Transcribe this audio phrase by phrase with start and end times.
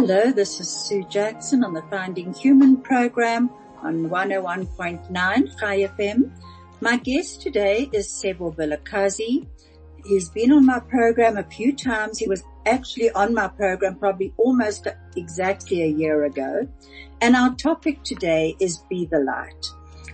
[0.00, 3.50] Hello, this is Sue Jackson on the Finding Human program
[3.82, 6.30] on 101.9 High FM.
[6.80, 9.48] My guest today is S'bo Vilakazi.
[10.04, 12.20] He's been on my program a few times.
[12.20, 16.68] He was actually on my program probably almost exactly a year ago.
[17.20, 19.66] And our topic today is Be the Light.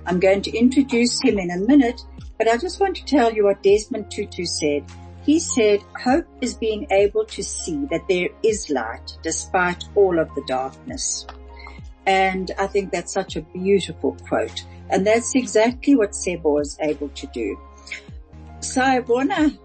[0.06, 2.00] I'm going to introduce him in a minute,
[2.38, 4.84] but I just want to tell you what Desmond Tutu said.
[5.24, 10.28] He said, hope is being able to see that there is light despite all of
[10.34, 11.26] the darkness.
[12.06, 14.64] And I think that's such a beautiful quote.
[14.90, 17.58] And that's exactly what S'bo is able to do.
[18.58, 19.58] Sawubona,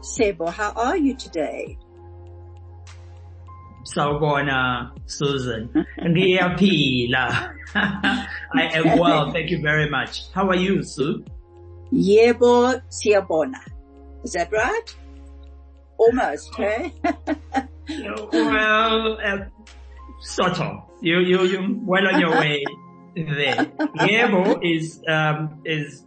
[0.00, 1.78] S'bo, how are you today?
[3.84, 5.68] Sawubona, Susan.
[6.00, 7.52] Ngiyaphila.
[7.74, 10.32] I am well, thank you very much.
[10.32, 11.24] How are you, Sue?
[11.92, 13.60] Yebo siyabona.
[14.24, 14.96] Is that right?
[15.98, 16.92] Almost, hey?
[18.32, 19.38] well, uh,
[20.20, 20.82] sort of.
[21.00, 22.64] You, you, you well on your way
[23.14, 23.66] there.
[23.98, 26.04] Yebo is, um, is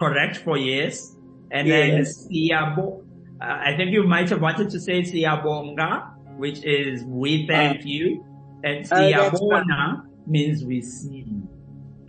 [0.00, 1.16] correct for yes.
[1.50, 2.26] And yes.
[2.26, 3.04] then siyabo,
[3.40, 7.84] uh, I think you might have wanted to say siyabonga, which is we thank uh,
[7.84, 8.24] you.
[8.64, 11.48] And siyabona oh, means we see you.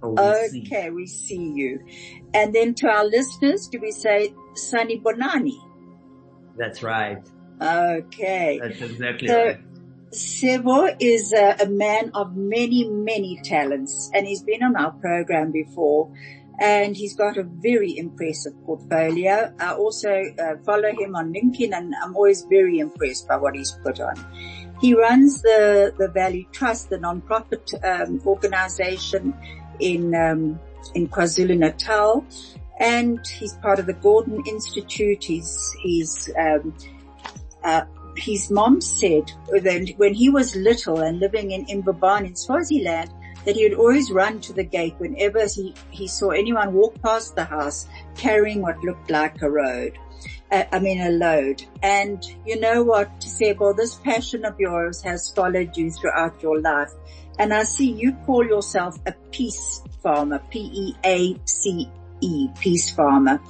[0.01, 0.89] We okay, see.
[0.89, 1.79] we see you.
[2.33, 5.57] And then to our listeners, do we say sanibonani?
[6.57, 7.23] That's right.
[7.61, 8.59] Okay.
[8.61, 9.59] That's exactly so, right.
[10.11, 15.51] S'bo is a, a, man of many, many talents and he's been on our program
[15.51, 16.13] before
[16.59, 19.51] and he's got a very impressive portfolio.
[19.59, 23.71] I also uh, follow him on LinkedIn and I'm always very impressed by what he's
[23.83, 24.13] put on.
[24.81, 29.33] He runs the, the Value Trust, the non-profit um, organization
[29.79, 30.59] in, um,
[30.93, 32.23] in KwaZulu Natal
[32.79, 35.23] and he's part of the Gordon Institute.
[35.23, 36.75] He's, he's, um,
[37.63, 37.85] uh,
[38.17, 43.11] his mom said that when he was little and living in Imbabane in Swaziland,
[43.45, 47.35] that he would always run to the gate whenever he, he saw anyone walk past
[47.35, 49.97] the house carrying what looked like a road.
[50.51, 51.63] Uh, I mean a load.
[51.81, 56.91] And you know what, S'bo, this passion of yours has followed you throughout your life.
[57.39, 61.89] And I see you call yourself a peace farmer, P-E-A-C
[62.23, 63.41] E, peace farmer.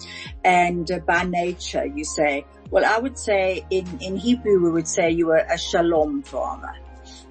[0.44, 4.88] And uh, by nature, you say, well, I would say in, in Hebrew, we would
[4.88, 6.76] say you were a shalom farmer.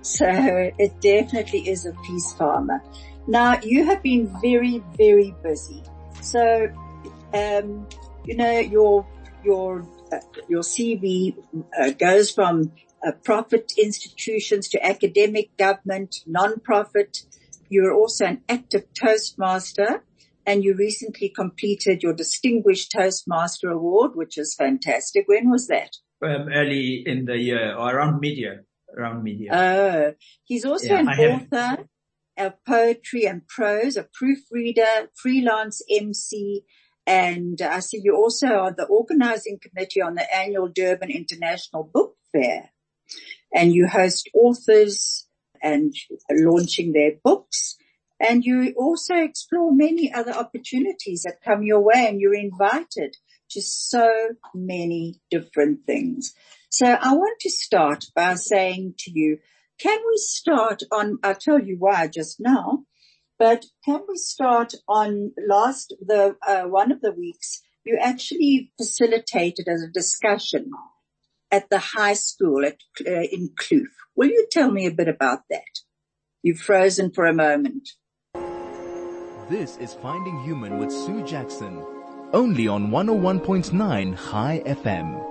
[0.03, 2.81] So it definitely is a peace farmer.
[3.27, 5.83] Now you have been very, very busy.
[6.21, 6.69] So,
[7.35, 7.89] um,
[8.25, 9.07] you know, your,
[9.45, 11.37] your, uh, your CV
[11.79, 12.73] uh, goes from
[13.05, 17.25] uh, profit institutions to academic, government, non-profit.
[17.69, 20.05] You're also an active Toastmaster
[20.47, 25.25] and you recently completed your Distinguished Toastmaster Award, which is fantastic.
[25.27, 25.97] When was that?
[26.25, 28.65] Um, early in the year or around mid-year,
[28.97, 29.51] around mid-year.
[29.53, 30.15] Oh,
[30.45, 31.85] he's also yeah, an author
[32.39, 36.65] of poetry and prose, a proofreader, freelance MC,
[37.07, 42.17] and I see you also on the organizing committee on the annual Durban International Book
[42.31, 42.71] Fair.
[43.53, 45.27] And you host authors
[45.63, 45.93] and
[46.31, 47.77] launching their books
[48.23, 53.17] and you also explore many other opportunities that come your way and you're invited
[53.51, 54.09] to so
[54.55, 56.33] many different things.
[56.71, 59.39] So I want to start by saying to you,
[59.81, 62.85] can we start on, I'll tell you why just now,
[63.39, 69.67] but can we start on last, the, uh, one of the weeks, you actually facilitated
[69.69, 70.71] as a discussion
[71.51, 73.91] at the high school at, uh, in Kloof.
[74.15, 75.81] Will you tell me a bit about that?
[76.43, 77.89] You've frozen for a moment.
[79.49, 81.85] This is Finding Human with Sue Jackson.
[82.33, 85.25] Only on 101.9 High FM.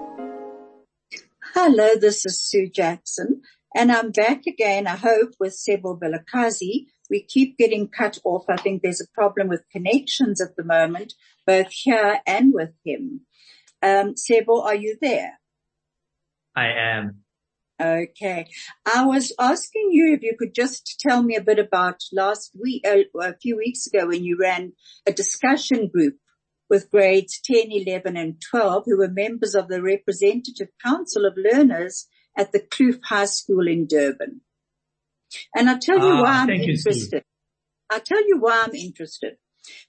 [1.53, 3.41] Hello, this is Sue Jackson
[3.73, 6.87] and I'm back again, I hope, with S'bo Vilakazi.
[7.09, 8.45] We keep getting cut off.
[8.49, 11.13] I think there's a problem with connections at the moment,
[11.47, 13.21] both here and with him.
[13.81, 15.39] Um, S'bo, are you there?
[16.55, 17.23] I am.
[17.81, 18.47] Okay.
[18.85, 22.85] I was asking you if you could just tell me a bit about last week,
[22.87, 24.73] uh, a few weeks ago when you ran
[25.07, 26.17] a discussion group
[26.69, 32.07] with grades 10, 11 and 12 who were members of the representative council of learners
[32.37, 34.41] at the Kloof High School in Durban.
[35.55, 37.23] And I'll tell you Ah, why I'm thank you, interested.
[37.91, 39.37] I'll tell you why I'm interested.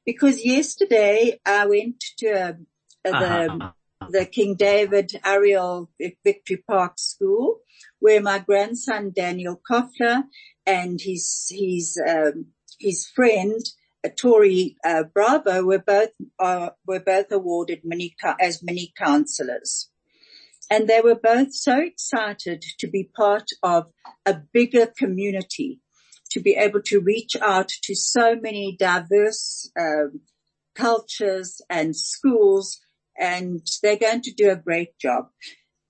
[0.05, 2.53] Because yesterday I went to uh,
[3.05, 3.71] the, Uh-huh.
[4.11, 5.91] the King David Ariel
[6.25, 7.61] Victory Park School
[8.03, 10.25] where my grandson Daniel Koffler
[10.67, 12.47] and his, his, um,
[12.81, 13.61] his friend
[14.05, 16.11] uh, Tori uh, Bravo were both,
[16.41, 19.89] uh, were both awarded mini, as mini counselors.
[20.69, 23.87] And they were both so excited to be part of
[24.27, 25.79] a bigger community,
[26.33, 30.23] to be able to reach out to so many diverse um,
[30.75, 32.81] cultures and schools,
[33.17, 35.29] and they're going to do a great job.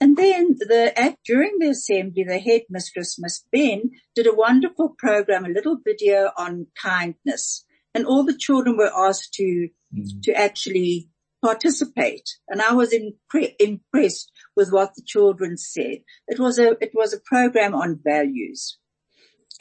[0.02, 5.44] And then the at during the assembly, the headmistress, Miss Ben, did a wonderful program,
[5.44, 7.64] a little video on kindness,
[7.94, 10.20] and all the children were asked to mm-hmm.
[10.24, 11.08] to actually
[11.40, 12.28] participate.
[12.48, 15.98] And I was impre- impressed with what the children said.
[16.26, 18.78] It was a it was a program on values,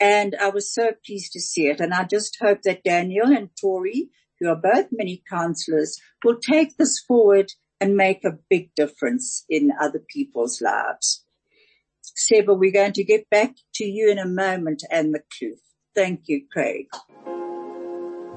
[0.00, 1.78] and I was so pleased to see it.
[1.78, 4.10] And I just hope that Daniel and Tori,
[4.40, 7.52] who are both many counselors, will take this forward
[7.82, 11.24] and make a big difference in other people's lives.
[12.16, 15.58] S'bo, we're going to get back to you in a moment and the Kloof.
[15.92, 16.86] Thank you, Craig.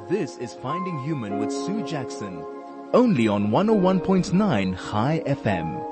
[0.09, 2.44] This is Finding Human with Sue Jackson.
[2.92, 5.86] Only on 101.9 High FM.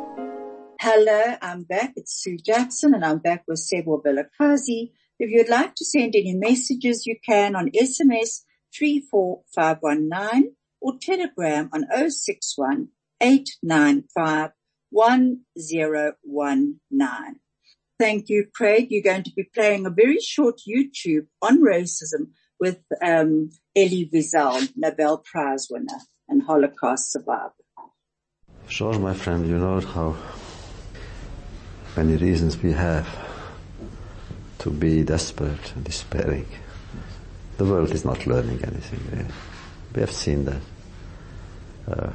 [0.82, 1.94] Hello, I'm back.
[1.96, 4.94] It's Sue Jackson and I'm back with S'bo Vilakazi.
[5.20, 8.42] If you'd like to send any messages, you can on SMS
[8.76, 12.88] 34519 or Telegram on 061
[13.24, 14.52] 895
[14.92, 17.40] 1019.
[17.98, 18.88] Thank you, Craig.
[18.90, 24.70] You're going to be playing a very short YouTube on racism with um, Elie Wiesel,
[24.76, 27.54] Nobel Prize winner and Holocaust survivor.
[28.68, 30.18] Sure, my friend, you know how
[31.96, 33.08] many reasons we have
[34.60, 36.48] to be desperate and despairing.
[37.58, 39.32] The world is not learning anything.
[39.94, 40.62] We have seen that.
[41.88, 42.12] Uh,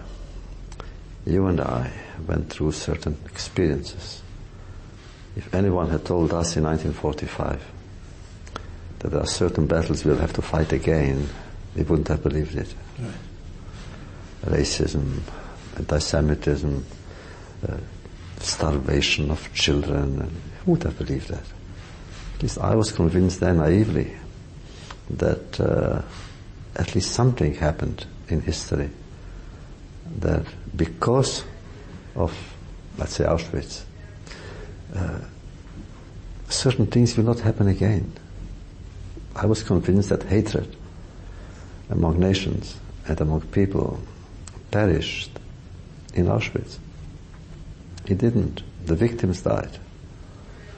[1.28, 1.92] you and I
[2.26, 4.22] went through certain experiences.
[5.36, 7.62] If anyone had told us in 1945
[9.00, 11.28] that there are certain battles we'll have to fight again,
[11.76, 12.75] we wouldn't have believed it.
[14.46, 15.20] Racism,
[15.76, 16.84] anti-Semitism,
[17.69, 17.76] uh,
[18.38, 20.31] starvation of children.
[20.64, 21.44] Who would have believed that?
[22.36, 24.16] At least I was convinced then naively
[25.10, 26.02] that uh,
[26.74, 28.90] at least something happened in history
[30.20, 30.46] that
[30.76, 31.44] because
[32.15, 32.32] of,
[32.97, 33.82] let's say, Auschwitz,
[34.94, 35.20] uh,
[36.49, 38.12] certain things will not happen again.
[39.37, 40.75] I was convinced that hatred
[41.91, 44.00] among nations and among people
[44.70, 45.31] perished
[46.15, 46.79] in Auschwitz.
[48.06, 48.62] It didn't.
[48.87, 49.79] The victims died.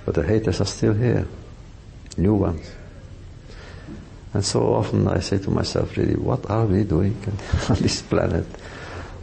[0.05, 1.27] But the haters are still here.
[2.17, 2.71] New ones.
[4.33, 7.17] And so often I say to myself, really, what are we doing
[7.69, 8.47] on this planet?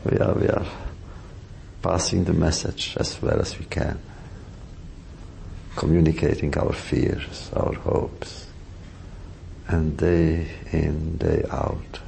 [0.09, 0.65] We are, we are
[1.81, 3.99] passing the message as well as we can.
[5.75, 8.47] Communicating our fears, our hopes.
[9.67, 11.99] And day in, day out,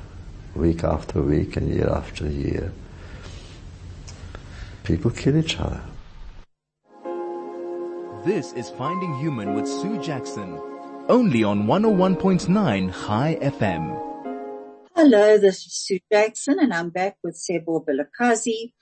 [0.56, 2.72] week after week and year after year,
[4.86, 5.81] people kill each other.
[8.24, 10.58] This is Finding Human with Sue Jackson.
[11.10, 14.09] Only on 101.9 High FM.
[15.01, 18.74] Hello, this is Sue Jackson and I'm back with S'bo Vilakazi.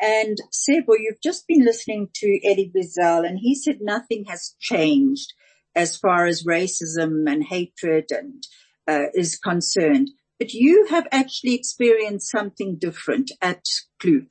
[0.00, 5.32] And S'bo, you've just been listening to Elie Wiesel and he said nothing has changed
[5.76, 8.42] as far as racism and hatred and
[8.88, 10.10] uh, is concerned.
[10.40, 13.62] But you have actually experienced something different at
[14.02, 14.26] Kloof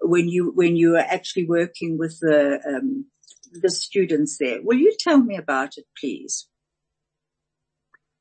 [0.00, 3.06] when you when you were actually working with the um,
[3.50, 4.62] the students there.
[4.62, 6.46] Will you tell me about it, please?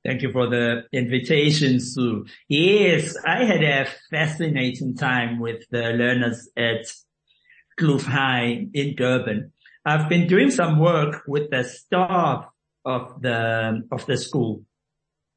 [0.08, 2.28] Thank you for the invitation, Sue.
[2.48, 6.86] Yes, I had a fascinating time with the learners at
[7.78, 9.52] Kloof High in Durban.
[9.84, 12.46] I've been doing some work with the staff
[12.86, 14.64] of the of the school,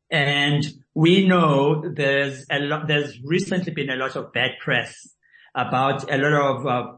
[0.08, 2.86] and we know there's a lot.
[2.86, 4.94] There's recently been a lot of bad press
[5.52, 6.92] about a lot of uh,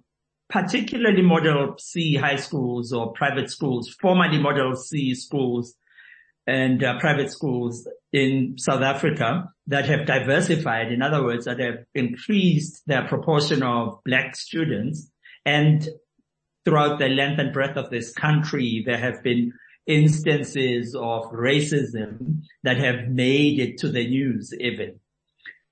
[0.50, 5.74] particularly Model C high schools or private schools, formerly Model C schools
[6.46, 10.90] and uh, private schools in South Africa that have diversified.
[10.92, 15.10] In other words, that have increased their proportion of black students
[15.44, 15.88] and
[16.64, 19.52] throughout the length and breadth of this country, there have been
[19.86, 25.00] instances of racism that have made it to the news even.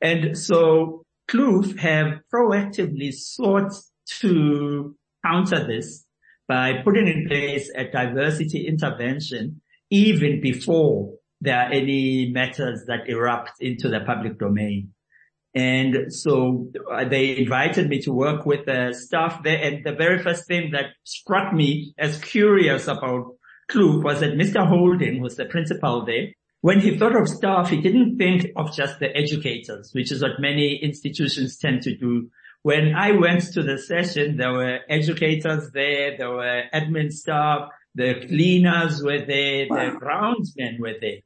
[0.01, 3.73] And so Kloof have proactively sought
[4.21, 6.07] to counter this
[6.49, 13.53] by putting in place a diversity intervention even before there are any matters that erupt
[13.61, 14.93] into the public domain.
[15.55, 19.61] And so uh, they invited me to work with the staff there.
[19.61, 23.35] And the very first thing that struck me as curious about
[23.71, 24.67] Kloof was that Mr.
[24.67, 26.29] Holding was the principal there.
[26.61, 30.39] When he thought of staff, he didn't think of just the educators, which is what
[30.39, 32.29] many institutions tend to do.
[32.63, 38.27] When I went to the session, there were educators there, there were admin staff, the
[38.27, 39.77] cleaners were there, wow.
[39.77, 41.21] the groundsmen were there,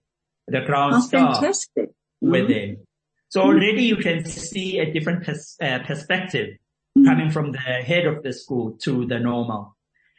[0.46, 1.90] the ground staff fantastic.
[2.20, 2.52] were mm-hmm.
[2.52, 2.76] there.
[3.28, 6.56] So already you can see a different pers- uh, perspective
[6.96, 7.04] mm-hmm.
[7.04, 9.76] coming from the head of the school to the normal.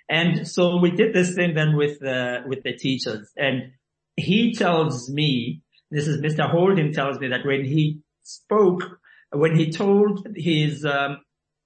[0.10, 3.72] And so we did this thing then with the, with the teachers and
[4.16, 5.62] he tells me,
[5.92, 6.50] this is Mr.
[6.50, 8.84] Holding tells me that when he spoke,
[9.32, 11.18] when he told his, um,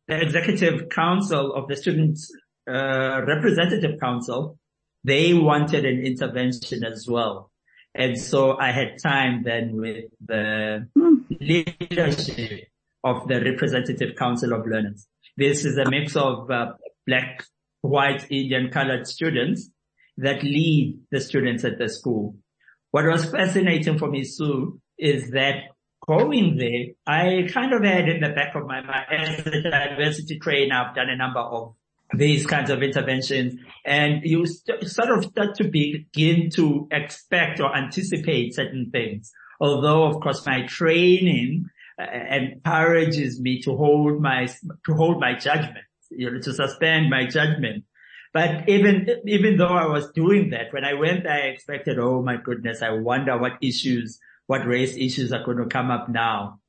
[0.07, 2.31] the executive council of the students,
[2.67, 4.57] uh, representative council,
[5.03, 7.51] they wanted an intervention as well.
[7.95, 10.87] And so I had time then with the
[11.39, 12.67] leadership
[13.03, 15.07] of the Representative Council of Learners.
[15.37, 16.73] This is a mix of uh,
[17.07, 17.43] black,
[17.81, 19.69] white, Indian, colored students
[20.17, 22.35] that lead the students at the school.
[22.91, 25.63] What was fascinating for me, Sue, is that
[26.05, 30.39] going there, I kind of had in the back of my mind as a diversity
[30.39, 31.75] trainer, I've done a number of
[32.13, 37.75] these kinds of interventions and you st- sort of start to begin to expect or
[37.75, 39.31] anticipate certain things.
[39.59, 41.65] Although of course my training
[42.01, 44.47] uh, encourages me to hold my,
[44.85, 47.83] to hold my judgment, you know, to suspend my judgment.
[48.33, 52.37] But even, even though I was doing that, when I went, I expected, oh my
[52.37, 56.59] goodness, I wonder what issues, what race issues are going to come up now.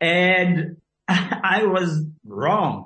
[0.00, 0.76] And
[1.08, 2.85] I was wrong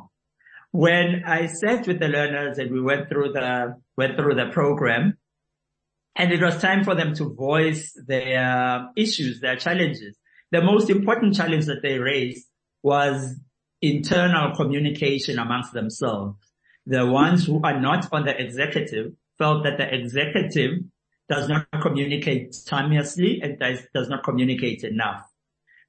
[0.72, 5.16] when I sat with the learners and we went through the, went through the program
[6.16, 10.16] and it was time for them to voice their uh, issues, their challenges.
[10.50, 12.46] The most important challenge that they raised
[12.82, 13.36] was
[13.80, 16.36] internal communication amongst themselves.
[16.86, 20.80] The ones who are not on the executive felt that the executive
[21.28, 25.22] does not communicate timeously and does, does not communicate enough.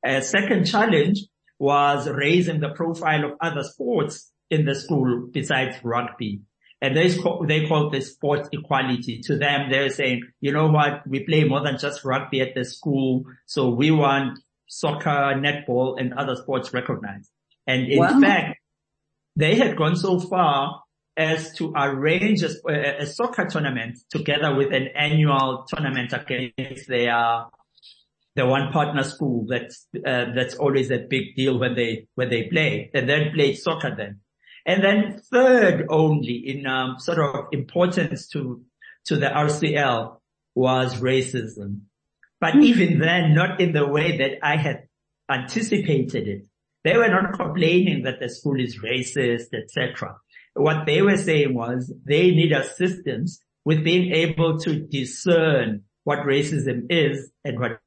[0.05, 1.25] A second challenge
[1.57, 6.41] was raising the profile of other sports in the school besides rugby.
[6.83, 9.21] And they call, they call this sports equality.
[9.25, 11.07] To them, they're saying, you know what?
[11.07, 13.23] We play more than just rugby at the school.
[13.45, 17.29] So we want soccer, netball and other sports recognized.
[17.67, 18.19] And in wow.
[18.19, 18.57] fact,
[19.35, 20.81] they had gone so far
[21.15, 27.45] as to arrange a, a, soccer tournament together with an annual tournament against their
[28.35, 32.43] the one partner school that's uh, that's always a big deal when they when they
[32.43, 34.21] play and then played soccer then
[34.65, 38.61] and then third only in um, sort of importance to,
[39.05, 40.17] to the RCL
[40.55, 41.81] was racism.
[42.39, 42.61] But hmm.
[42.61, 44.87] even then, not in the way that I had
[45.29, 46.45] anticipated it.
[46.83, 50.17] They were not complaining that the school is racist, etc.
[50.55, 56.87] What they were saying was they need assistance with being able to discern what racism
[56.89, 57.79] is and what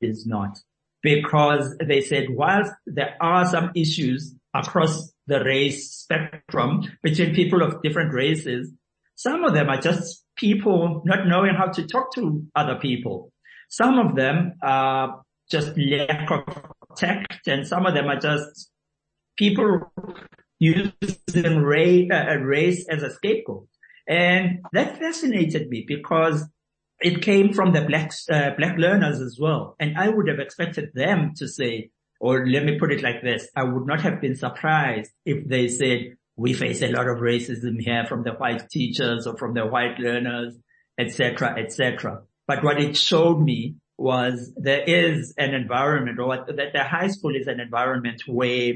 [0.00, 0.58] is not.
[1.02, 7.82] Because they said whilst there are some issues across the race spectrum between people of
[7.82, 8.72] different races.
[9.14, 13.32] Some of them are just people not knowing how to talk to other people.
[13.68, 16.44] Some of them are just lack of
[16.96, 18.70] tact and some of them are just
[19.36, 19.92] people
[20.58, 23.66] using race, uh, race as a scapegoat.
[24.08, 26.44] And that fascinated me because
[27.00, 29.76] it came from the black, uh, black learners as well.
[29.80, 31.90] And I would have expected them to say,
[32.22, 33.48] or let me put it like this.
[33.56, 37.80] I would not have been surprised if they said, we face a lot of racism
[37.80, 40.54] here from the white teachers or from the white learners,
[40.96, 42.22] etc., etc.
[42.46, 47.34] But what it showed me was there is an environment or that the high school
[47.34, 48.74] is an environment where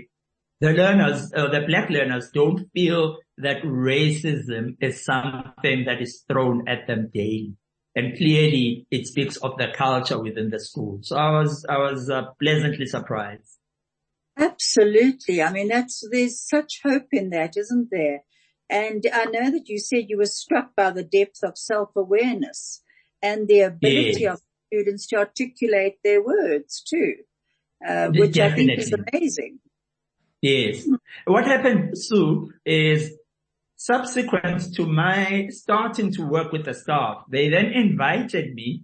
[0.60, 6.66] the learners, uh, the black learners don't feel that racism is something that is thrown
[6.66, 7.54] at them daily
[7.96, 11.00] and clearly it speaks of the culture within the school.
[11.02, 13.58] So I was, I was uh, pleasantly surprised.
[14.38, 15.42] Absolutely.
[15.42, 18.22] I mean, that's, there's such hope in that, isn't there?
[18.68, 22.82] And I know that you said you were struck by the depth of self-awareness
[23.22, 24.34] and the ability yes.
[24.34, 27.14] of students to articulate their words too,
[27.86, 28.72] uh, which Definitely.
[28.74, 29.58] I think is amazing.
[30.42, 30.86] Yes.
[31.24, 33.16] What happened, Sue, is
[33.86, 38.82] subsequent to my starting to work with the staff, they then invited me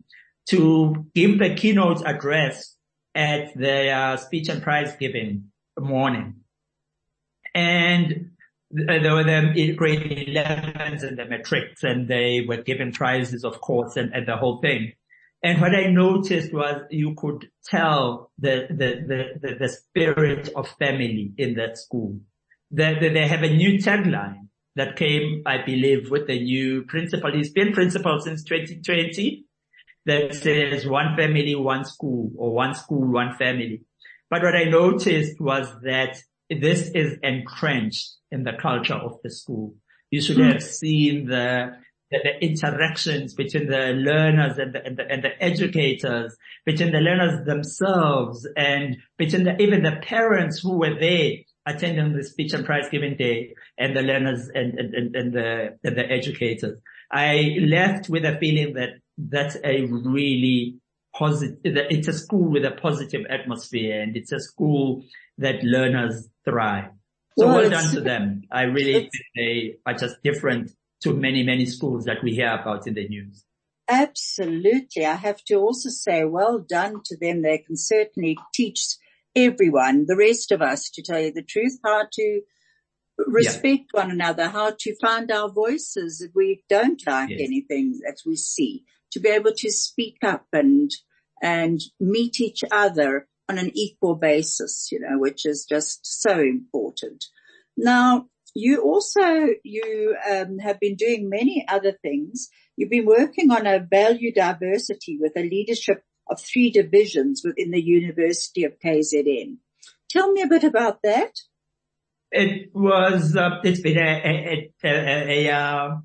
[0.48, 2.76] to give the keynote address
[3.12, 6.36] at their uh, speech and prize giving morning.
[7.52, 8.30] And
[8.72, 13.60] uh, there were the grade 11s and the matrics and they were given prizes, of
[13.60, 14.92] course, and, and the whole thing.
[15.42, 21.32] And what I noticed was you could tell the, the, the, the, spirit of family
[21.36, 22.20] in that school.
[22.70, 24.42] That they have a new tagline
[24.76, 27.32] that came, I believe, with the new principal.
[27.32, 29.44] He's been principal since 2020
[30.06, 33.82] that says one family, one school or one school, one family.
[34.30, 39.74] But what I noticed was that this is entrenched in the culture of the school.
[40.10, 40.52] You should mm.
[40.52, 41.76] have seen the,
[42.10, 46.36] the, the, interactions between the learners and the, and the, and the educators,
[46.66, 51.32] between the learners themselves and between the, even the parents who were there
[51.66, 55.96] attending the speech and prize giving day and the learners and, and, and, the, and
[55.96, 56.78] the educators.
[57.10, 60.78] I left with a feeling that that's a really
[61.14, 65.04] positive, it's a school with a positive atmosphere and it's a school
[65.38, 66.90] that learners thrive.
[67.38, 68.42] So well, well done to them.
[68.50, 72.86] I really think they are just different to many, many schools that we hear about
[72.86, 73.44] in the news.
[73.88, 75.04] Absolutely.
[75.04, 77.42] I have to also say well done to them.
[77.42, 78.96] They can certainly teach
[79.34, 82.40] everyone, the rest of us, to tell you the truth, how to
[83.18, 84.02] respect yeah.
[84.02, 87.40] one another, how to find our voices if we don't like yes.
[87.42, 90.90] anything that we see, to be able to speak up and,
[91.42, 97.24] and meet each other on an equal basis, you know, which is just so important.
[97.76, 102.48] Now, you also, you um, have been doing many other things.
[102.76, 107.82] You've been working on a value diversity with a leadership of three divisions within the
[107.82, 109.56] University of KZN.
[110.10, 111.40] Tell me a bit about that.
[112.30, 115.96] It was, uh, it's been a, a, a, uh,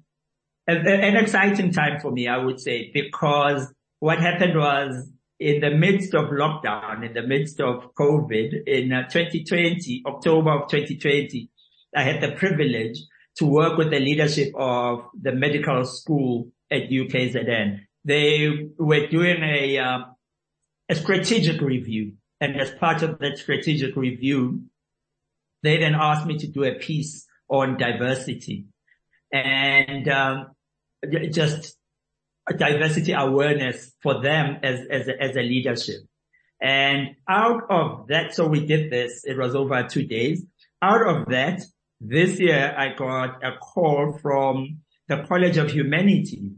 [0.68, 5.10] an exciting time for me, I would say, because what happened was
[5.40, 10.70] in the midst of lockdown, in the midst of COVID in 2020, uh, October of
[10.70, 11.50] 2020,
[11.96, 13.00] I had the privilege
[13.38, 17.87] to work with the leadership of the medical school at UKZN.
[18.08, 20.00] They were doing a, uh,
[20.88, 22.14] a strategic review.
[22.40, 24.64] And as part of that strategic review,
[25.62, 28.68] they then asked me to do a piece on diversity
[29.34, 30.48] and um,
[31.32, 31.76] just
[32.58, 36.02] diversity awareness for them as, as, a, as a leadership.
[36.62, 40.46] And out of that, so we did this, it was over two days.
[40.82, 41.62] Out of that,
[42.00, 46.54] this year I got a call from the College of Humanities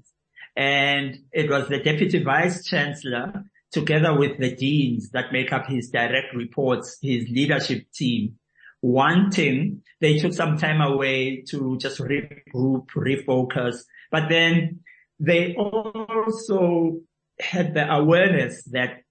[0.55, 5.89] and it was the Deputy Vice Chancellor together with the deans that make up his
[5.89, 8.35] direct reports, his leadership team,
[8.81, 14.79] wanting, they took some time away to just regroup, refocus, but then
[15.19, 16.99] they also
[17.39, 19.01] had the awareness that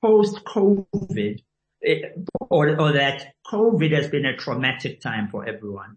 [0.00, 1.42] post COVID,
[1.84, 2.00] eh,
[2.50, 5.96] or, or that COVID has been a traumatic time for everyone.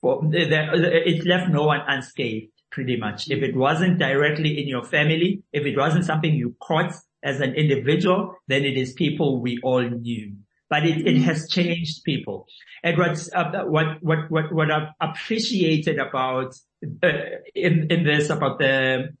[0.00, 3.30] For eh, the, the, it left no one unscathed, pretty much.
[3.30, 7.54] If it wasn't directly in your family, if it wasn't something you caught as an
[7.54, 10.36] individual, then it is people we all knew.
[10.70, 12.46] But it, it has changed people.
[12.84, 16.54] And what's, uh, what, what, what, what I've appreciated about,
[17.02, 17.08] uh,
[17.54, 19.14] in, in this, about the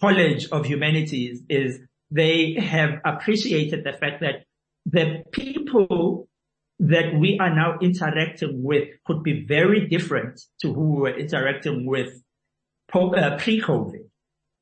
[0.00, 4.44] College of Humanities is they have appreciated the fact that
[4.84, 6.28] the people
[6.80, 11.86] that we are now interacting with could be very different to who we were interacting
[11.86, 12.22] with
[12.88, 14.08] pre-COVID.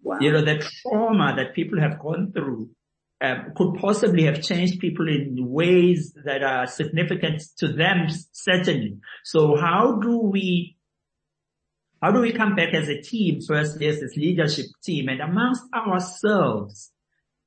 [0.03, 0.19] Wow.
[0.21, 2.71] You know, the trauma that people have gone through
[3.21, 8.99] um, could possibly have changed people in ways that are significant to them, certainly.
[9.25, 10.77] So how do we,
[12.03, 15.63] how do we come back as a team, first as this leadership team and amongst
[15.75, 16.93] ourselves,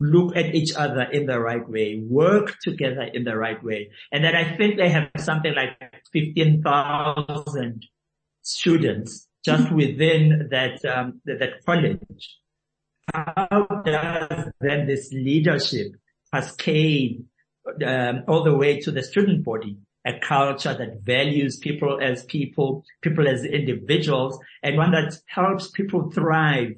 [0.01, 3.91] look at each other in the right way, work together in the right way.
[4.11, 5.77] And then I think they have something like
[6.11, 7.85] 15,000
[8.41, 12.39] students just within that, um, that, that college
[13.13, 15.93] how does then this leadership
[16.33, 17.25] cascade
[17.85, 19.77] um, all the way to the student body?
[20.05, 26.09] A culture that values people as people, people as individuals, and one that helps people
[26.09, 26.75] thrive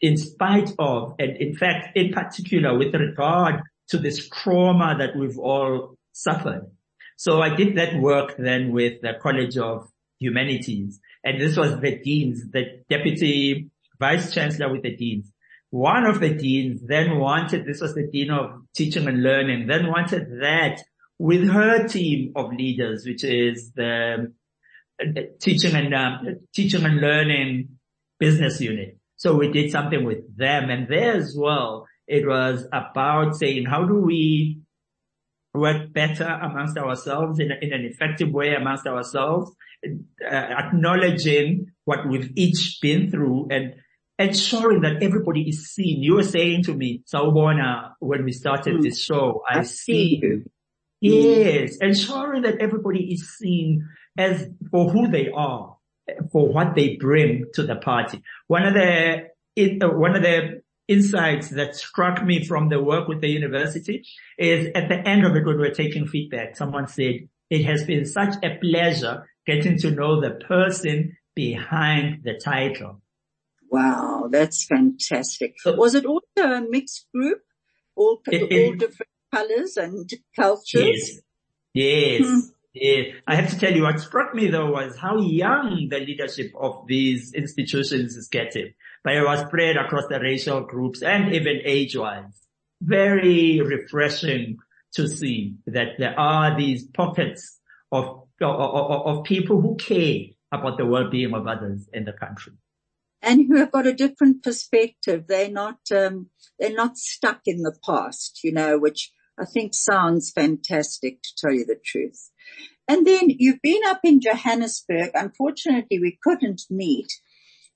[0.00, 5.38] in spite of, and in fact, in particular with regard to this trauma that we've
[5.38, 6.70] all suffered.
[7.16, 9.88] So I did that work then with the College of
[10.20, 15.32] Humanities, and this was the deans, the deputy vice chancellor with the deans.
[15.70, 19.86] One of the deans then wanted, this was the dean of teaching and learning, then
[19.86, 20.82] wanted that
[21.18, 24.32] with her team of leaders, which is the
[25.40, 27.68] teaching and um, teaching and learning
[28.18, 28.98] business unit.
[29.16, 31.86] So we did something with them and there as well.
[32.06, 34.60] It was about saying, how do we
[35.54, 39.50] work better amongst ourselves in, a, in an effective way amongst ourselves,
[39.84, 43.74] uh, acknowledging what we've each been through and
[44.18, 46.02] ensuring that everybody is seen.
[46.02, 48.82] You were saying to me, Sawubona, when we started mm.
[48.82, 50.44] this show, I, I see you.
[51.00, 55.76] Yes, ensuring that everybody is seen as for who they are,
[56.30, 58.22] for what they bring to the party.
[58.48, 60.60] One of the, uh, one of the
[60.90, 64.04] insights that struck me from the work with the university
[64.38, 68.04] is at the end of it when we're taking feedback, someone said, it has been
[68.04, 73.00] such a pleasure getting to know the person behind the title.
[73.70, 75.54] Wow, that's fantastic.
[75.64, 77.42] Was it also a mixed group?
[77.94, 80.74] All, it, all different colors and cultures?
[80.74, 81.20] Yes.
[81.72, 82.26] Yes.
[82.26, 82.40] Hmm.
[82.80, 83.14] Yes.
[83.26, 86.86] I have to tell you what struck me though was how young the leadership of
[86.86, 92.46] these institutions is getting but it was spread across the racial groups and even age-wise.
[92.82, 94.58] Very refreshing
[94.94, 97.58] to see that there are these pockets
[97.92, 100.20] of, of, of people who care
[100.52, 102.54] about the well-being of others in the country.
[103.22, 105.26] And who have got a different perspective.
[105.28, 110.30] They're not, um, they're not stuck in the past, you know, which I think sounds
[110.30, 112.30] fantastic to tell you the truth.
[112.86, 115.12] And then you've been up in Johannesburg.
[115.14, 117.08] Unfortunately, we couldn't meet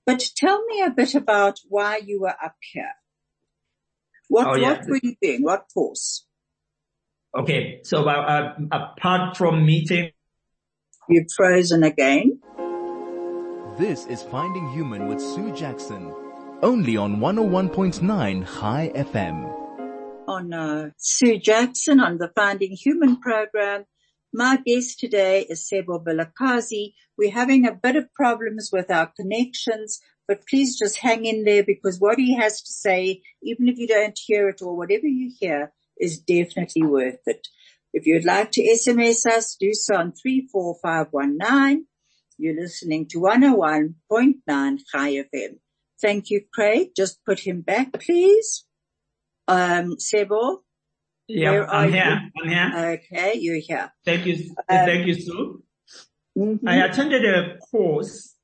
[0.07, 2.93] but tell me a bit about why you were up here.
[4.29, 4.71] What, oh, yeah.
[4.71, 5.43] what were you doing?
[5.43, 6.27] What course?
[7.39, 7.81] Okay.
[7.85, 10.11] So, uh, uh, apart from meeting.
[11.09, 12.41] You've frozen again.
[13.79, 16.15] This is Finding Human with Sue Jackson.
[16.63, 19.64] Only on 101.9 High FM.
[20.27, 23.85] On uh, Sue Jackson on the Finding Human program.
[24.33, 30.01] My guest today is S'bo Vilakazi, we're having a bit of problems with our connections,
[30.27, 33.87] but please just hang in there because what he has to say, even if you
[33.87, 37.47] don't hear it or whatever you hear, is definitely worth it.
[37.93, 41.87] If you'd like to SMS us, do so on 34519.
[42.39, 45.59] You're listening to 101.9 High FM.
[46.01, 46.89] Thank you, Craig.
[46.97, 48.65] Just put him back, please.
[49.49, 50.59] Um, S'bo.
[51.27, 52.31] Yeah, I'm here.
[52.35, 52.43] You?
[52.43, 52.99] I'm here.
[52.99, 53.93] Okay, you're here.
[54.05, 54.35] Thank you.
[54.69, 55.63] Um, thank you, Sue.
[56.37, 56.69] Mm-hmm.
[56.69, 58.35] I attended a course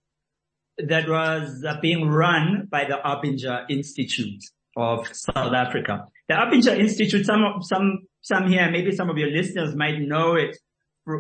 [0.78, 4.42] that was uh, being run by the Arbinger Institute
[4.76, 6.04] of South Africa.
[6.28, 10.56] The Arbinger Institute, some, some, some here, maybe some of your listeners might know it.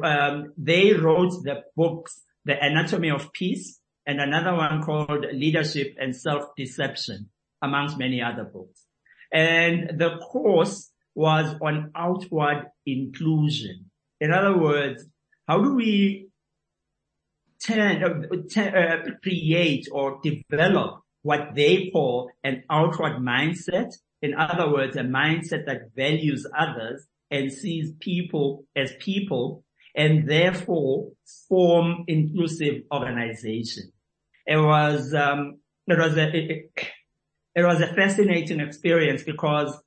[0.04, 6.16] Um, they wrote the books, The Anatomy of Peace and another one called Leadership and
[6.16, 7.28] Self-Deception,
[7.62, 8.86] amongst many other books.
[9.32, 13.90] And the course was on outward inclusion.
[14.20, 15.06] In other words,
[15.46, 16.30] how do we
[17.64, 23.92] turn, uh, uh, create or develop what they call an outward mindset.
[24.22, 29.64] In other words, a mindset that values others and sees people as people
[29.94, 31.10] and therefore
[31.48, 33.92] form inclusive organization.
[34.46, 36.90] It was, um, it was a, it, it
[37.56, 39.78] was a fascinating experience because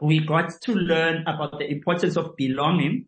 [0.00, 3.06] we got to learn about the importance of belonging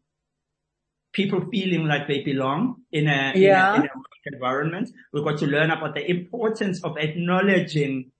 [1.12, 3.74] people feeling like they belong in a, yeah.
[3.76, 4.90] in a, in a work environment.
[5.12, 8.10] We got to learn about the importance of acknowledging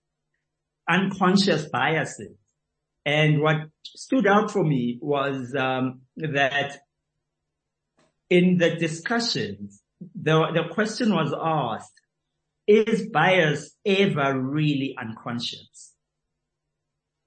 [0.89, 2.37] unconscious biases.
[3.05, 6.79] And what stood out for me was um, that
[8.29, 9.81] in the discussions,
[10.15, 12.01] the, the question was asked,
[12.67, 15.93] is bias ever really unconscious?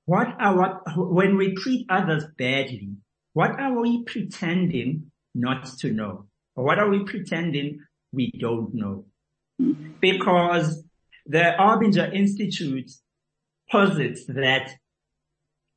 [0.06, 2.96] What are what, when we treat others badly,
[3.34, 6.26] what are we pretending not to know.
[6.56, 7.80] Or what are we pretending
[8.12, 9.06] we don't know?
[10.00, 10.84] Because
[11.26, 12.90] the Arbinger Institute
[13.70, 14.70] posits that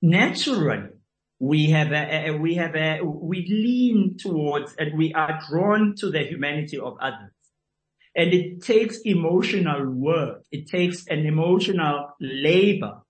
[0.02, 0.90] naturally
[1.40, 6.12] we have a, a, we have a, we lean towards and we are drawn to
[6.12, 7.32] the humanity of others.
[8.16, 10.44] And it takes emotional work.
[10.52, 13.02] It takes an emotional labor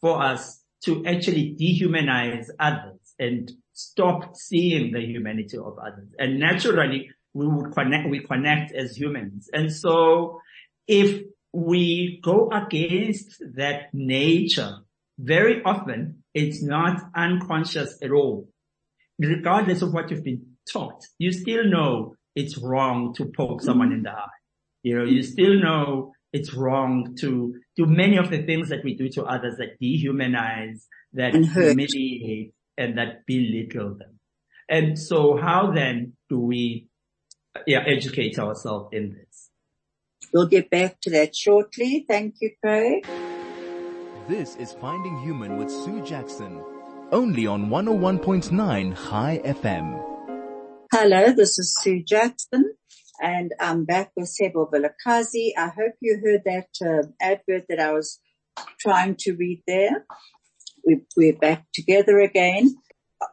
[0.00, 6.08] for us to actually dehumanize others and stop seeing the humanity of others.
[6.18, 9.48] And naturally, we would connect, we connect as humans.
[9.52, 10.40] And so
[10.86, 14.78] if we go against that nature,
[15.18, 18.48] very often it's not unconscious at all.
[19.18, 24.02] Regardless of what you've been taught, you still know it's wrong to poke someone in
[24.02, 24.39] the eye.
[24.82, 28.94] You know, you still know it's wrong to do many of the things that we
[28.94, 31.60] do to others that dehumanize, that mm-hmm.
[31.60, 34.18] humiliate, and that belittle them.
[34.68, 36.86] And so how then do we
[37.66, 39.50] yeah, educate ourselves in this?
[40.32, 42.04] We'll get back to that shortly.
[42.08, 43.04] Thank you, Craig.
[44.28, 46.62] This is Finding Human with Sue Jackson.
[47.12, 50.00] only on 101.9 High FM.
[50.92, 52.74] Hello, this is Sue Jackson
[53.20, 55.50] and I'm back with S'bo Vilakazi.
[55.56, 58.18] I hope you heard that uh, advert that I was
[58.78, 60.06] trying to read there.
[60.84, 62.76] We, we're back together again.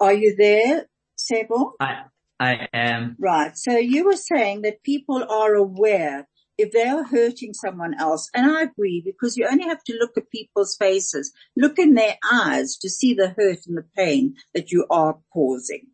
[0.02, 1.72] Are you there, S'bo?
[1.80, 2.04] I,
[2.40, 3.16] I am.
[3.20, 3.58] Right.
[3.58, 8.30] So you were saying that people are aware if they are hurting someone else.
[8.34, 12.18] And I agree because you only have to look at people's faces, look in their
[12.30, 15.88] eyes to see the hurt and the pain that you are causing.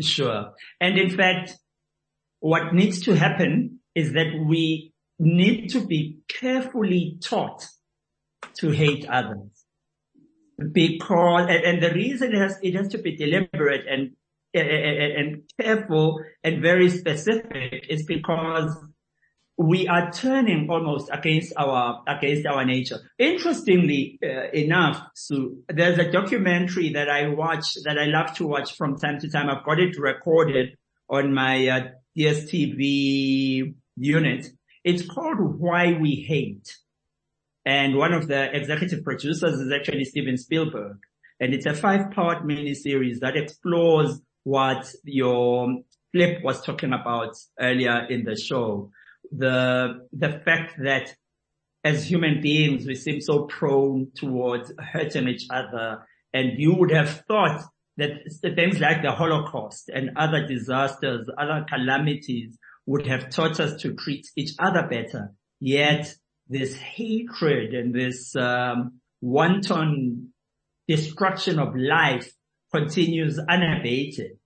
[0.00, 0.52] Sure.
[0.80, 1.58] And in fact,
[2.40, 7.66] what needs to happen is that we need to be carefully taught
[8.58, 9.64] to hate others.
[10.72, 14.12] Because, and, the reason it has, it has to be deliberate and,
[14.54, 18.76] and, and careful and very specific is because
[19.56, 22.98] we are turning almost against our against our nature.
[23.18, 28.76] Interestingly uh, enough, Sue, there's a documentary that I watch that I love to watch
[28.76, 29.50] from time to time.
[29.50, 30.76] I've got it recorded
[31.10, 31.80] on my uh,
[32.18, 34.48] DSTV unit.
[34.84, 36.76] It's called Why We Hate,
[37.64, 40.98] and one of the executive producers is actually Steven Spielberg,
[41.40, 45.78] and it's a five-part miniseries that explores what your
[46.12, 48.90] Flip was talking about earlier in the show
[49.32, 51.14] the, the fact that
[51.84, 56.06] as human beings, we seem so prone towards hurting each other.
[56.32, 57.64] And you would have thought
[57.98, 58.10] that
[58.54, 62.56] things like the Holocaust and other disasters, other calamities
[62.86, 65.34] would have taught us to treat each other better.
[65.60, 66.14] Yet
[66.48, 70.32] this hatred and this um, wanton
[70.86, 72.32] destruction of life
[72.72, 74.38] continues unabated.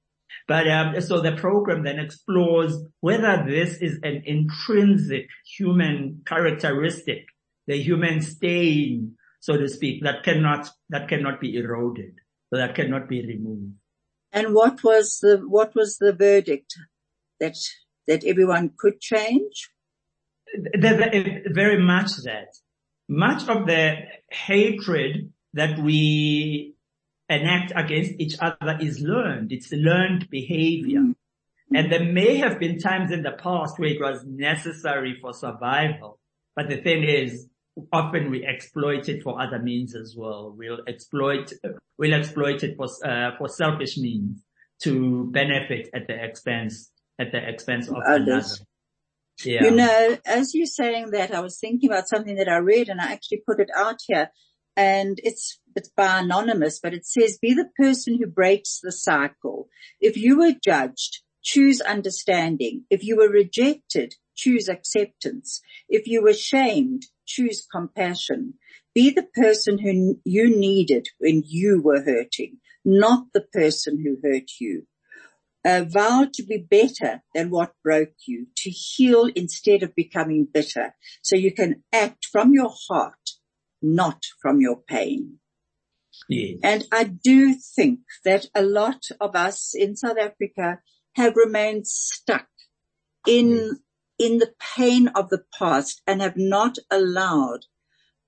[0.48, 7.26] But um, so the program then explores whether this is an intrinsic human characteristic,
[7.66, 12.14] the human stain, so to speak, that cannot that cannot be eroded,
[12.52, 13.72] so that cannot be removed.
[14.30, 16.74] And what was the what was the verdict
[17.40, 17.56] that
[18.06, 19.70] that everyone could change?
[20.54, 22.48] very much that.
[23.08, 23.94] Much of the
[24.30, 26.74] hatred that we
[27.30, 29.50] enact against each other is learned.
[29.50, 31.00] It's learned behavior.
[31.00, 31.14] Mm.
[31.74, 36.18] And there may have been times in the past where it was necessary for survival.
[36.54, 37.48] But the thing is,
[37.92, 40.54] often we exploit it for other means as well.
[40.56, 41.52] We'll exploit,
[41.98, 44.42] we'll exploit it for, uh, for selfish means
[44.82, 48.26] to benefit at the expense, at the expense of Others.
[48.28, 48.46] another.
[49.44, 49.64] Yeah.
[49.64, 53.00] You know, as you're saying that, I was thinking about something that I read and
[53.00, 54.30] I actually put it out here
[54.76, 59.68] and it's, it's by anonymous, but it says, be the person who breaks the cycle.
[60.00, 62.84] If you were judged, choose understanding.
[62.90, 65.60] If you were rejected, choose acceptance.
[65.88, 68.54] If you were shamed, choose compassion.
[68.94, 74.50] Be the person who you needed when you were hurting, not the person who hurt
[74.60, 74.86] you.
[75.64, 80.94] Uh, vow to be better than what broke you, to heal instead of becoming bitter.
[81.22, 83.32] So you can act from your heart
[83.82, 85.38] not from your pain.
[86.28, 86.58] Yes.
[86.62, 90.78] And I do think that a lot of us in South Africa
[91.14, 92.48] have remained stuck
[93.26, 93.78] in,
[94.18, 97.66] in the pain of the past and have not allowed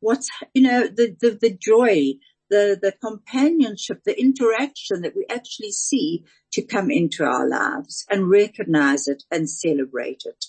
[0.00, 2.12] what's, you know, the, the, the joy,
[2.50, 8.30] the, the companionship, the interaction that we actually see to come into our lives and
[8.30, 10.46] recognize it and celebrate it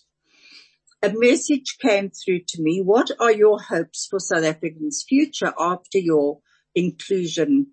[1.05, 2.81] a message came through to me.
[2.81, 6.39] What are your hopes for South Africa's future after your
[6.73, 7.67] inclusion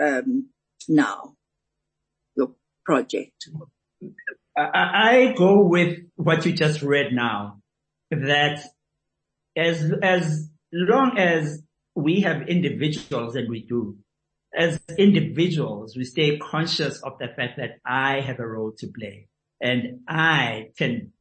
[0.00, 0.50] um,
[0.86, 1.36] now,
[2.36, 2.52] your
[2.84, 3.48] project?
[4.56, 7.60] I go with what you just read now,
[8.10, 8.60] that
[9.56, 11.62] as, as long as
[11.94, 13.96] we have individuals and we do,
[14.56, 19.28] as individuals, we stay conscious of the fact that I have a role to play.
[19.60, 21.12] And I can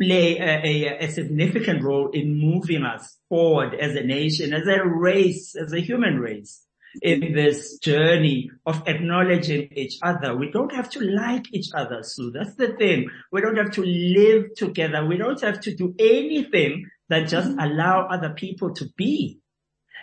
[0.00, 4.86] play a, a, a, significant role in moving us forward as a nation, as a
[4.86, 6.62] race, as a human race
[7.00, 10.36] in this journey of acknowledging each other.
[10.36, 12.30] We don't have to like each other, Sue.
[12.32, 13.08] That's the thing.
[13.30, 15.06] We don't have to live together.
[15.06, 17.60] We don't have to do anything that just mm-hmm.
[17.60, 19.38] allow other people to be.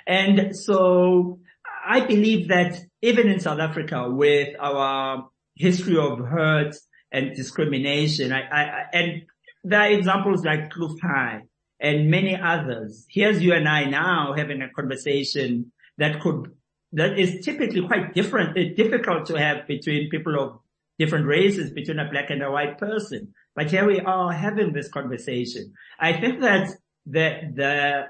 [0.08, 1.40] And so
[1.86, 6.76] I believe that even in South Africa with our history of hurt
[7.12, 9.24] and discrimination, I, I, and
[9.64, 11.42] there are examples like Kloof High
[11.80, 13.06] and many others.
[13.10, 16.52] Here's you and I now having a conversation that could,
[16.94, 20.60] that is typically quite different, it's difficult to have between people of
[20.98, 23.34] different races, between a black and a white person.
[23.56, 25.74] But here we are having this conversation.
[26.00, 26.70] I think that
[27.06, 28.06] the, the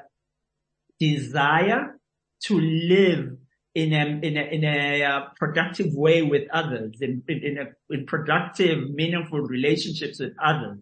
[0.99, 1.99] desire
[2.45, 3.37] to live
[3.75, 8.05] in a, in a, in a uh, productive way with others, in, in, a, in
[8.05, 10.79] productive, meaningful relationships with others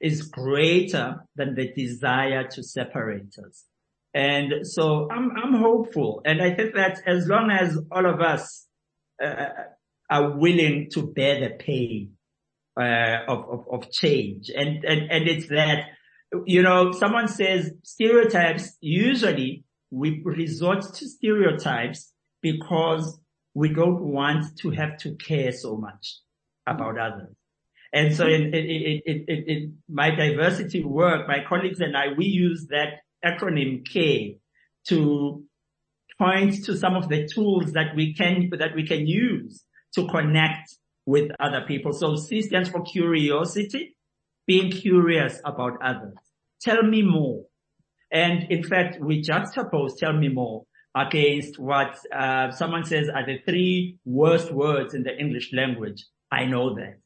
[0.00, 3.64] is greater than the desire to separate us.
[4.12, 6.22] And so I'm, I'm hopeful.
[6.24, 8.66] And I think that as long as all of us
[9.22, 9.46] uh,
[10.10, 12.16] are willing to bear the pain,
[12.80, 14.50] uh, of, of, of change.
[14.54, 15.86] And, and, and it's that,
[16.46, 23.18] you know, someone says stereotypes, usually we resort to stereotypes because
[23.54, 26.18] we don't want to have to care so much
[26.66, 27.34] about others.
[27.92, 32.68] And so in, in, in, in, my diversity work, my colleagues and I, we use
[32.70, 34.38] that acronym K
[34.88, 35.44] to
[36.18, 40.76] point to some of the tools that we can, that we can use to connect
[41.06, 41.92] with other people.
[41.92, 43.96] So C stands for curiosity,
[44.46, 46.14] being curious about others.
[46.60, 47.44] Tell me more.
[48.12, 53.38] And in fact, we juxtapose tell me more against what uh, someone says are the
[53.46, 56.04] three worst words in the English language.
[56.30, 56.98] I know that.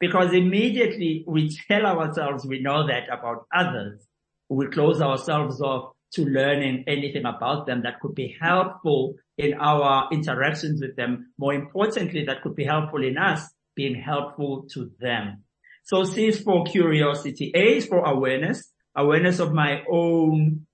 [0.00, 4.06] Because immediately we tell ourselves we know that about others.
[4.48, 10.08] We close ourselves off to learning anything about them that could be helpful in our
[10.10, 11.32] interactions with them.
[11.38, 13.42] More importantly, that could be helpful in us
[13.74, 15.44] being helpful to them.
[15.84, 17.52] So C is for curiosity.
[17.54, 20.66] A is for awareness, awareness of my own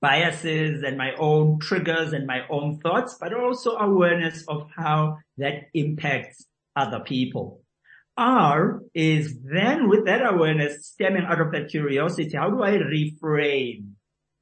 [0.00, 5.68] biases and my own triggers and my own thoughts, but also awareness of how that
[5.74, 7.62] impacts other people.
[8.16, 13.90] R is then with that awareness stemming out of that curiosity, how do I reframe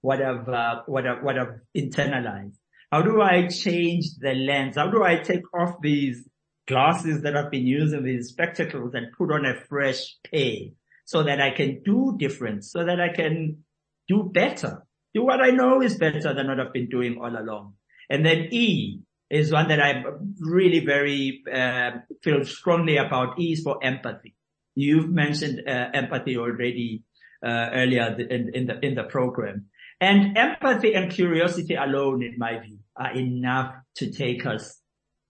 [0.01, 2.57] what I've, uh, what I've, what I've internalized?
[2.93, 4.77] How do I change the lens?
[4.77, 6.29] How do I take off these
[6.69, 10.71] glasses that I've been using, these spectacles and put on a fresh pair
[11.05, 13.65] so that I can do different, so that I can
[14.09, 17.75] do better, do what I know is better than what I've been doing all along.
[18.09, 20.03] And then E is one that I
[20.41, 21.91] really very uh,
[22.23, 23.41] feel strongly about.
[23.41, 24.35] Is for empathy.
[24.75, 27.03] You've mentioned uh, empathy already
[27.45, 29.67] uh, earlier in, in the in the program.
[30.01, 34.81] And empathy and curiosity alone, in my view, are enough to take us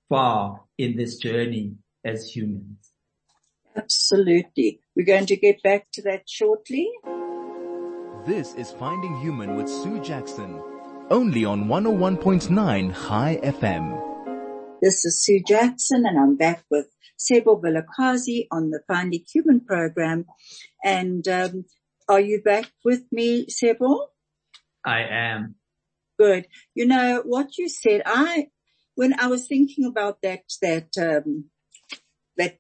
[0.09, 2.91] far in this journey as humans.
[3.77, 4.81] Absolutely.
[4.97, 6.89] We're going to get back to that shortly.
[8.27, 10.63] This is Finding Human with Sue Jackson,
[11.15, 14.81] only on 101.9 Chai FM.
[14.83, 20.25] This is Sue Jackson and I'm back with S'bo Vilakazi on the Finding Human program.
[20.83, 21.67] And um,
[22.09, 24.07] are you back with me, S'bo?
[24.85, 25.55] I am.
[26.19, 26.49] Good.
[26.75, 28.49] You know, what you said, I,
[28.97, 31.45] when I was thinking about that, that, um,
[32.37, 32.59] that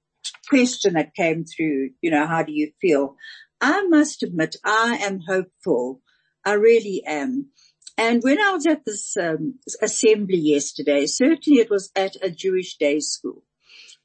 [0.49, 3.17] question that came through, you know, how do you feel?
[3.61, 6.03] I must admit, I am hopeful.
[6.45, 7.49] I really am.
[7.97, 12.77] And when I was at this um, assembly yesterday, certainly it was at a Jewish
[12.77, 13.45] day school.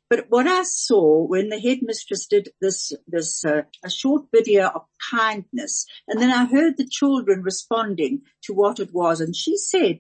[0.09, 4.81] But what I saw when the headmistress did this, this, uh, a short video of
[5.11, 9.99] kindness, and then I heard the children responding to what it was, and she said,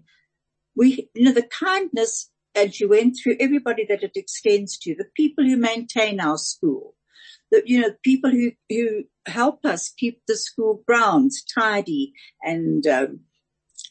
[0.75, 5.09] we, you know, the kindness, and she went through everybody that it extends to, the
[5.15, 6.95] people who maintain our school,
[7.51, 13.19] the, you know, people who, who help us keep the school grounds tidy and, um,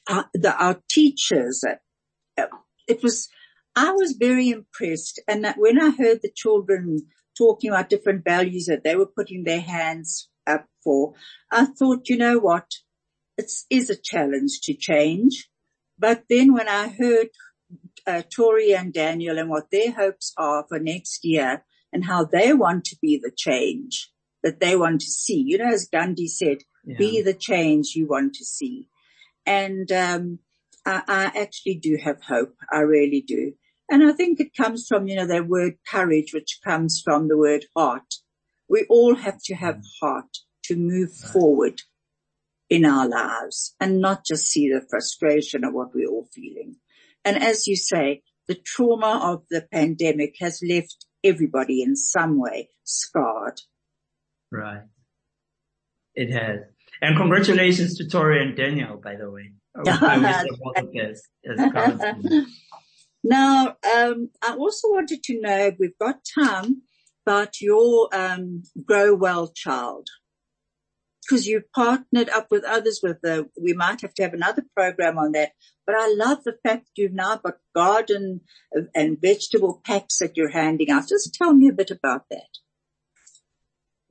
[0.08, 2.46] our, the, our teachers, uh,
[2.86, 3.28] it was,
[3.76, 5.20] I was very impressed.
[5.28, 9.44] And that when I heard the children talking about different values that they were putting
[9.44, 11.14] their hands up for,
[11.50, 12.66] I thought, you know what?
[13.36, 15.48] It is a challenge to change.
[15.98, 17.28] But then when I heard
[18.06, 22.52] uh, Tori and Daniel and what their hopes are for next year and how they
[22.52, 24.10] want to be the change
[24.42, 26.96] that they want to see, you know, as Gandhi said, yeah.
[26.96, 28.88] be the change you want to see.
[29.48, 30.38] And, um,
[30.84, 32.54] I, I actually do have hope.
[32.70, 33.54] I really do.
[33.90, 37.38] And I think it comes from, you know, that word courage, which comes from the
[37.38, 38.14] word heart.
[38.68, 41.80] We all have to have heart to move forward
[42.68, 46.76] in our lives and not just see the frustration of what we're all feeling.
[47.24, 52.68] And as you say, the trauma of the pandemic has left everybody in some way
[52.84, 53.60] scarred.
[54.52, 54.82] Right.
[56.14, 56.60] It has.
[57.00, 59.52] And congratulations to Tori and Daniel, by the way.
[59.86, 61.22] I wish them all the as
[63.24, 66.82] now, um, I also wanted to know we've got time
[67.24, 70.08] about your um, Grow Well Child.
[71.22, 75.18] Because you've partnered up with others with the, we might have to have another program
[75.18, 75.52] on that.
[75.86, 78.40] But I love the fact that you've now got garden
[78.94, 81.08] and vegetable packs that you're handing out.
[81.08, 82.48] Just tell me a bit about that.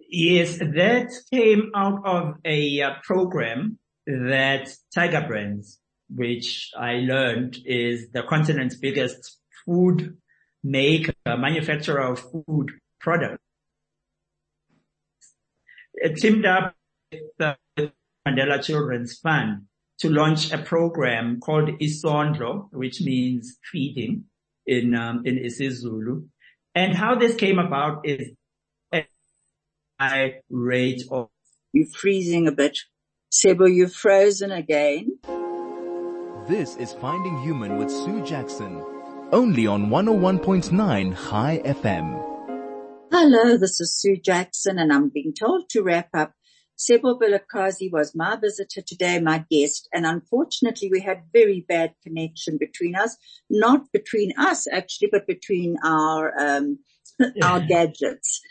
[0.10, 5.80] Yes, that came out of a uh, program that Tiger Brands
[6.14, 10.18] which I learned is the continent's biggest food
[10.64, 13.44] maker, manufacturer of food products.
[16.18, 16.76] Teamed up
[17.12, 17.58] with the
[18.28, 19.64] Mandela Children's Fund
[20.00, 24.26] to launch a program called Isondlo, which means feeding
[24.66, 26.28] in, um, in isiZulu.
[26.76, 28.30] And how this came about is
[30.00, 31.30] high rate of.
[31.74, 32.78] You're freezing a bit.
[33.32, 35.20] S'bo, you're frozen again.
[36.48, 38.84] This is Finding Human with Sue Jackson,
[39.32, 42.24] only on 101.9 Chai FM.
[43.12, 46.34] Hello, this is Sue Jackson and I'm being told to wrap up.
[46.78, 52.58] S'bo Vilakazi was my visitor today, my guest, and unfortunately we had very bad connection
[52.60, 53.18] between us,
[53.50, 56.80] not between us actually, but between our, um,
[57.44, 58.42] our gadgets.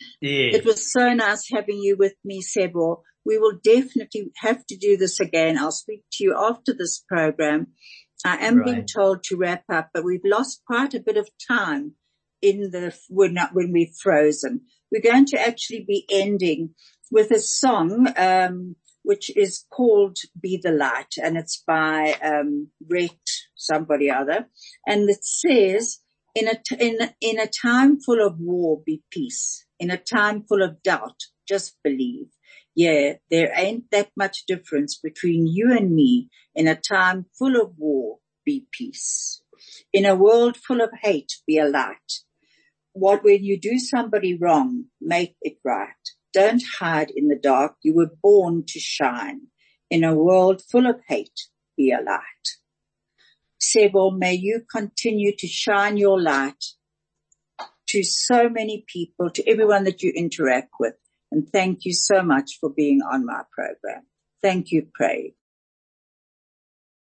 [0.55, 3.03] It was so nice having you with me, S'bo.
[3.24, 5.59] We will definitely have to do this again.
[5.59, 7.68] I'll speak to you after this program.
[8.24, 11.93] I am being told to wrap up, but we've lost quite a bit of time
[12.41, 14.62] in the, when, not, when we've frozen.
[14.91, 16.70] We're going to actually be ending
[17.11, 23.18] with a song, um, which is called Be the Light and it's by, um, Rhett
[23.55, 24.47] somebody other.
[24.87, 26.01] And it says,
[26.35, 29.66] in a, t- in, a- in a time full of war, be peace.
[29.79, 32.29] In a time full of doubt, just believe.
[32.74, 36.29] Yeah, there ain't that much difference between you and me.
[36.55, 39.43] In a time full of war, be peace.
[39.93, 42.22] In a world full of hate, be a light.
[42.93, 45.89] What when you do somebody wrong, make it right.
[46.33, 47.77] Don't hide in the dark.
[47.83, 49.49] You were born to shine.
[49.91, 52.47] In a world full of hate, be a light.
[53.61, 56.64] S'bo, may you continue to shine your light
[57.97, 60.92] to so many people, to everyone that you interact with.
[61.32, 64.03] And thank you so much for being on my program.
[64.42, 65.32] Thank you, Craig.